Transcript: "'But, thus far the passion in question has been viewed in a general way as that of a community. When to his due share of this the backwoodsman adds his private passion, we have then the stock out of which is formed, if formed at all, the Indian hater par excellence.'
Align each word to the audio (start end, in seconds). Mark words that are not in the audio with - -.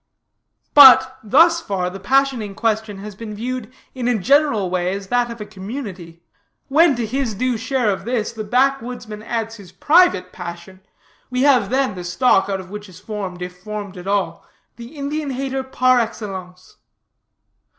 "'But, 0.73 1.19
thus 1.23 1.61
far 1.61 1.91
the 1.91 1.99
passion 1.99 2.41
in 2.41 2.55
question 2.55 2.97
has 2.97 3.13
been 3.13 3.35
viewed 3.35 3.71
in 3.93 4.07
a 4.07 4.17
general 4.17 4.67
way 4.67 4.91
as 4.95 5.09
that 5.09 5.29
of 5.29 5.39
a 5.39 5.45
community. 5.45 6.23
When 6.69 6.95
to 6.95 7.05
his 7.05 7.35
due 7.35 7.55
share 7.55 7.91
of 7.91 8.03
this 8.03 8.31
the 8.31 8.43
backwoodsman 8.43 9.21
adds 9.21 9.57
his 9.57 9.71
private 9.71 10.31
passion, 10.33 10.79
we 11.29 11.43
have 11.43 11.69
then 11.69 11.93
the 11.93 12.03
stock 12.03 12.49
out 12.49 12.59
of 12.59 12.71
which 12.71 12.89
is 12.89 12.99
formed, 12.99 13.43
if 13.43 13.55
formed 13.61 13.95
at 13.95 14.07
all, 14.07 14.43
the 14.75 14.95
Indian 14.97 15.29
hater 15.29 15.61
par 15.61 15.99
excellence.' 15.99 16.77